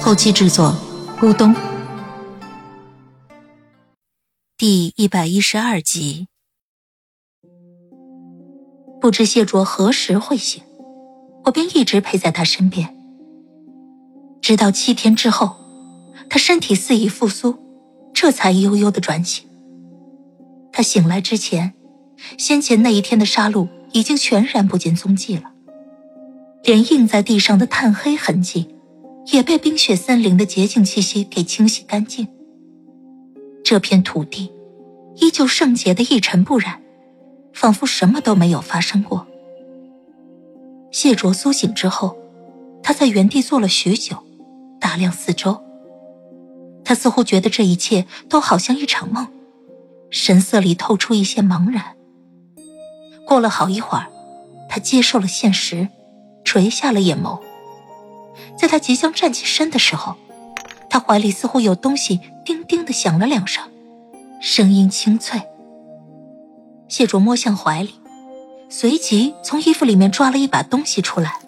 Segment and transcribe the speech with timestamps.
[0.00, 0.74] 后期制作：
[1.20, 1.54] 咕咚。
[4.56, 6.28] 第一百一十二集，
[9.00, 10.62] 不知谢卓何时会醒，
[11.44, 12.96] 我便一直陪在他身边，
[14.40, 15.56] 直到七天之后，
[16.30, 17.58] 他身体似已复苏，
[18.14, 19.46] 这才悠悠的转醒。
[20.72, 21.74] 他醒来之前，
[22.38, 25.52] 先前那一天的杀戮已经全然不见踪迹了，
[26.62, 28.74] 连印在地上的炭黑痕迹，
[29.30, 32.26] 也被冰雪森林的洁净气息给清洗干净。
[33.64, 34.50] 这片土地
[35.16, 36.80] 依旧圣洁的一尘不染，
[37.52, 39.26] 仿佛什么都没有发生过。
[40.90, 42.16] 谢卓苏醒之后，
[42.82, 44.16] 他在原地坐了许久，
[44.80, 45.62] 打量四周。
[46.84, 49.28] 他似乎觉得这一切都好像一场梦，
[50.10, 51.96] 神色里透出一些茫然。
[53.26, 54.06] 过了好一会儿，
[54.70, 55.88] 他接受了现实，
[56.44, 57.38] 垂下了眼眸。
[58.58, 60.16] 在他即将站起身的时候，
[60.90, 63.64] 他怀里似乎有东西叮叮的响了两声，
[64.42, 65.40] 声音清脆。
[66.88, 67.94] 谢卓摸向怀里，
[68.68, 71.38] 随即从衣服里面抓了一把东西出来，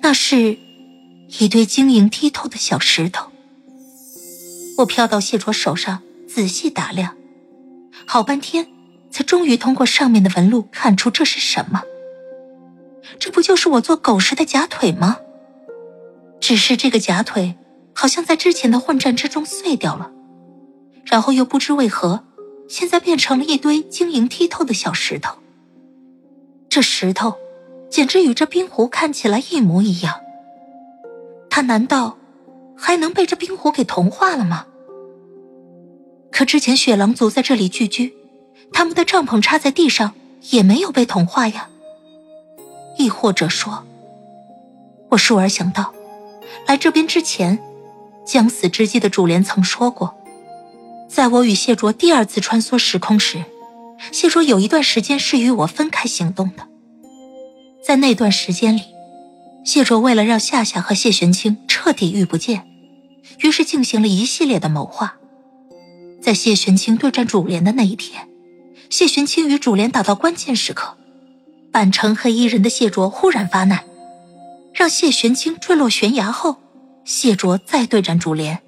[0.00, 0.58] 那是
[1.38, 3.28] 一堆晶莹剔透的小石头。
[4.78, 7.14] 我飘到谢卓手上，仔细打量，
[8.06, 8.66] 好半天，
[9.10, 11.82] 才终于通过上面的纹路看出这是什么。
[13.20, 15.18] 这不就是我做狗时的假腿吗？
[16.42, 17.54] 只是这个假腿。
[17.94, 20.10] 好像在之前的混战之中碎掉了，
[21.04, 22.24] 然后又不知为何，
[22.66, 25.36] 现在变成了一堆晶莹剔透的小石头。
[26.70, 27.34] 这石头
[27.90, 30.20] 简直与这冰湖看起来一模一样。
[31.50, 32.16] 他难道
[32.74, 34.66] 还能被这冰湖给同化了吗？
[36.30, 38.14] 可之前雪狼族在这里聚居，
[38.72, 40.14] 他们的帐篷插在地上
[40.48, 41.68] 也没有被同化呀。
[42.96, 43.84] 亦或者说，
[45.10, 45.92] 我倏尔想到，
[46.66, 47.58] 来这边之前。
[48.24, 50.14] 将死之际的主莲曾说过，
[51.08, 53.44] 在我与谢卓第二次穿梭时空时，
[54.12, 56.68] 谢卓有一段时间是与我分开行动的。
[57.84, 58.82] 在那段时间里，
[59.64, 62.64] 谢卓为了让夏夏和谢玄清彻底遇不见，
[63.40, 65.16] 于是进行了一系列的谋划。
[66.20, 68.28] 在谢玄清对战主莲的那一天，
[68.88, 70.96] 谢玄清与主莲打到关键时刻，
[71.72, 73.82] 扮成黑衣人的谢卓忽然发难，
[74.74, 76.58] 让谢玄清坠落悬崖后。
[77.04, 78.62] 谢卓再对战竹莲，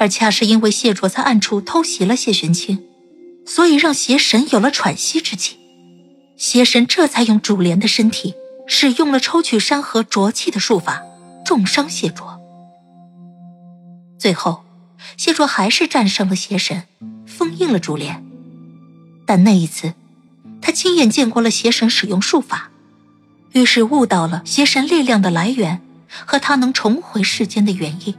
[0.00, 2.82] 而恰是因为谢卓在暗处偷袭了谢玄清，
[3.46, 5.56] 所以让邪神有了喘息之机。
[6.36, 8.34] 邪神这才用竹莲的身体，
[8.66, 11.04] 使用了抽取山河浊气的术法，
[11.44, 12.40] 重伤谢卓。
[14.18, 14.64] 最后，
[15.16, 16.82] 谢卓还是战胜了邪神，
[17.24, 18.26] 封印了竹莲。
[19.24, 19.94] 但那一次，
[20.60, 22.72] 他亲眼见过了邪神使用术法，
[23.54, 25.80] 于是悟到了邪神力量的来源。
[26.24, 28.14] 和他能重回世间的原因，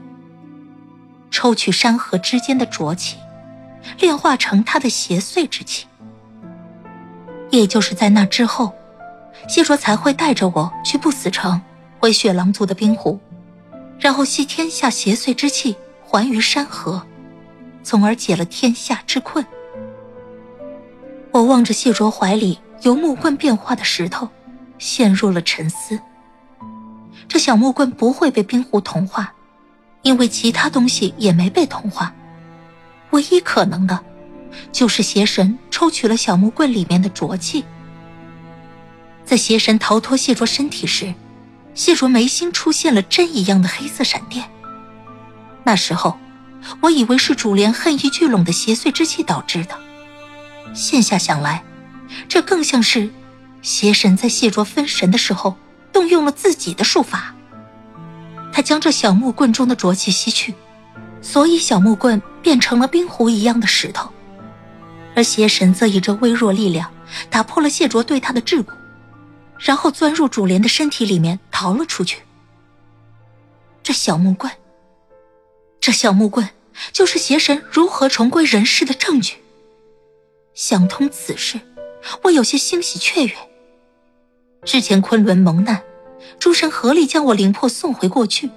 [1.32, 3.16] 抽取山河之间的浊气，
[3.98, 5.88] 炼化成他的邪祟之气。
[7.52, 8.74] 也就是在那之后，
[9.48, 11.62] 谢卓才会带着我去不死城，
[11.98, 13.18] 回雪狼族的冰湖，
[13.98, 15.74] 然后吸天下邪祟之气，
[16.04, 17.02] 还于山河，
[17.82, 19.46] 从而解了天下之困。
[21.32, 24.28] 我望着谢卓怀里由木棍变化的石头，
[24.78, 26.00] 陷入了沉思。
[27.28, 29.34] 这小木棍不会被冰湖同化，
[30.02, 32.14] 因为其他东西也没被同化。
[33.12, 34.00] 唯一可能的，
[34.72, 37.64] 就是邪神抽取了小木棍里面的浊气。
[39.24, 41.14] 在邪神逃脱谢卓身体时，
[41.74, 44.48] 谢卓眉心出现了针一样的黑色闪电。
[45.64, 46.18] 那时候，
[46.82, 49.76] 我以为是主莲恨意聚拢的邪祟之气导致的。
[50.74, 51.64] 现下想来，
[52.28, 53.10] 这更像是
[53.66, 55.58] 邪神在谢卓分神的时候。
[55.92, 57.34] 动用了自己的术法，
[58.52, 60.54] 他将这小木棍中的浊气吸去，
[61.22, 64.12] 所以小木棍变成了冰湖一样的石头。
[65.16, 66.92] 而邪神则以这微弱力量
[67.30, 68.66] 打破了谢卓对他的桎梏，
[69.58, 72.22] 然后钻入主莲的身体里面逃了出去。
[73.82, 74.52] 这小木棍，
[75.80, 76.50] 这小木棍
[76.92, 79.36] 就是邪神如何重归人世的证据。
[80.54, 81.62] 想通此事，
[82.24, 83.34] 我有些欣喜雀跃。
[84.66, 85.82] 之前昆仑蒙难，
[86.40, 88.50] 诸神合力将我灵魄送回过去，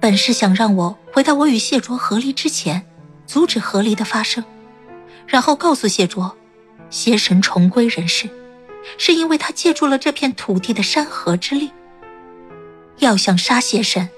[0.00, 2.84] 本是想让我回到我与谢卓合离之前，
[3.24, 4.44] 阻止合离的发生，
[5.28, 6.36] 然后告诉谢卓，
[6.90, 8.28] 邪神重归人世，
[8.98, 11.70] 是因为他借助了这片土地的山河之力。
[12.98, 14.08] 要想杀邪神，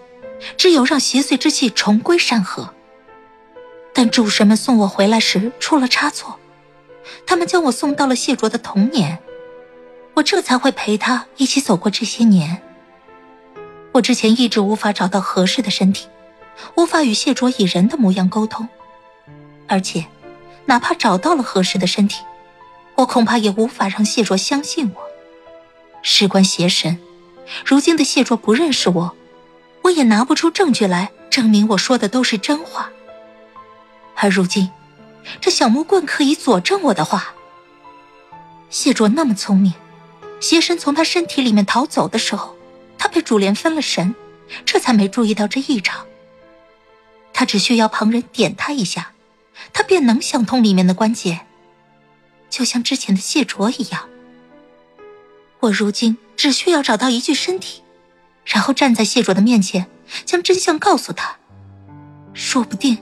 [0.57, 2.73] 只有让邪祟之气重归山河。
[3.93, 6.39] 但主神们送我回来时出了差错，
[7.27, 9.19] 他们将我送到了谢卓的童年，
[10.15, 12.63] 我这才会陪他一起走过这些年。
[13.93, 16.07] 我之前一直无法找到合适的身体，
[16.77, 18.69] 无法与谢卓以人的模样沟通，
[19.67, 20.07] 而且，
[20.67, 22.23] 哪怕找到了合适的身体，
[22.97, 25.03] 我恐怕也无法让谢卓相信我。
[26.03, 26.99] 事关邪神，
[27.65, 29.17] 如今的谢卓不认识我，
[29.83, 32.91] 我也拿不出证据来证明我说的都是真话。
[34.15, 34.71] 而如今，
[35.41, 37.35] 这小木棍可以佐证我的话。
[38.69, 39.75] 谢卓那么聪明，
[40.41, 42.57] 邪神从他身体里面逃走的时候。
[43.03, 44.15] 他被主莲分了神，
[44.67, 46.07] 这才没注意到这异常。
[47.33, 49.13] 他只需要旁人点他一下，
[49.73, 51.41] 他便能想通里面的关节，
[52.51, 54.07] 就像之前的谢卓一样。
[55.61, 57.83] 我如今只需要找到一具身体，
[58.45, 59.87] 然后站在谢卓的面前，
[60.27, 61.39] 将真相告诉他。
[62.35, 62.99] 说不定，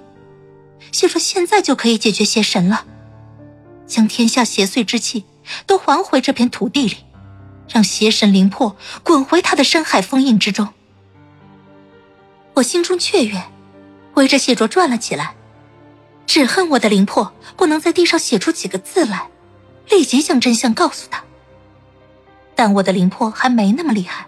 [0.93, 2.87] 谢卓现在就可以解决邪神了，
[3.85, 5.25] 将天下邪祟之气
[5.67, 6.99] 都还回这片土地里。
[7.69, 10.69] 让邪神灵魄滚回他的深海封印之中。
[12.55, 13.43] 我心中雀跃，
[14.15, 15.35] 围着谢卓转了起来，
[16.27, 19.29] 只恨我的灵魄不能在地上写出几个字来，
[19.89, 21.23] 立即将真相告诉他。
[22.57, 24.27] 但我的灵魄还没那么厉害。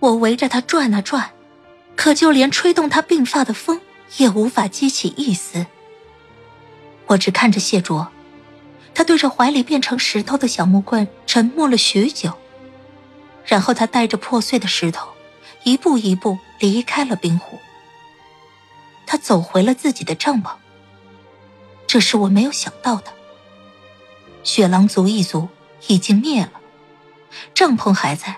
[0.00, 1.30] 我围着他转啊转，
[1.96, 3.80] 可就连吹动他鬓发的风
[4.16, 5.66] 也无法激起一丝。
[7.06, 8.10] 我只看着谢卓。
[8.94, 12.32] 他对着怀里变成石头的小木棍沉默了许久，
[13.44, 15.08] 然后他带着破碎的石头，
[15.64, 17.58] 一步一步离开了冰湖。
[19.04, 20.50] 他走回了自己的帐篷。
[21.86, 23.12] 这是我没有想到的。
[24.42, 25.48] 雪狼族一族
[25.86, 26.52] 已经灭了，
[27.54, 28.36] 帐篷还在，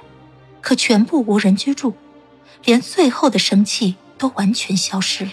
[0.61, 1.95] 可全部无人居住，
[2.65, 5.33] 连最后的生气都完全消失了。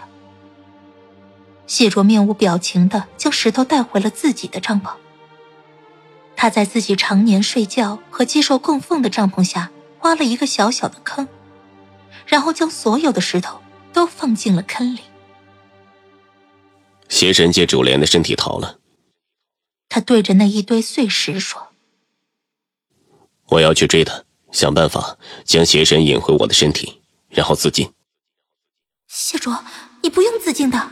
[1.66, 4.92] 谢卓面无表情的将石头带回了自己的帐篷。
[6.35, 9.71] 他在自己常年睡觉和接受供奉的帐篷下
[10.01, 11.27] 挖了一个小小的坑，
[12.25, 13.62] 然后将所有的石头
[13.94, 15.00] 都放进了坑里。
[17.07, 18.80] 邪神借主莲的身体逃了。
[19.88, 21.69] 他对着那一堆碎石说
[23.50, 27.94] ：“我要去追他，想办法将邪神引回我的身体，然后自尽。”
[29.07, 29.63] 谢卓，
[30.01, 30.89] 你不用自尽的，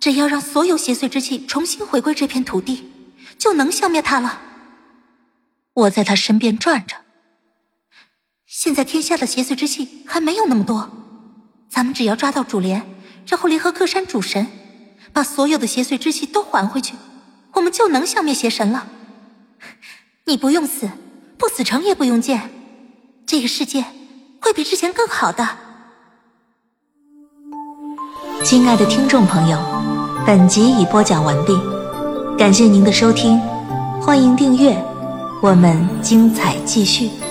[0.00, 2.90] 只要让所有邪祟之气重新回归这片土地，
[3.38, 4.40] 就能消灭他了。
[5.74, 6.96] 我在他身边转着。
[8.46, 10.90] 现在天下的邪祟之气还没有那么多，
[11.70, 12.84] 咱们只要抓到主莲，
[13.26, 14.46] 然后联合各山主神，
[15.12, 16.94] 把所有的邪祟之气都还回去，
[17.54, 18.86] 我们就能消灭邪神了。
[20.26, 20.90] 你不用死，
[21.38, 22.50] 不死城也不用见，
[23.26, 23.86] 这个世界
[24.40, 25.48] 会比之前更好的。
[28.44, 29.58] 亲爱的听众朋友，
[30.26, 31.58] 本集已播讲完毕，
[32.36, 33.40] 感谢您的收听，
[34.02, 34.91] 欢迎订阅。
[35.42, 37.21] 我们精彩继续。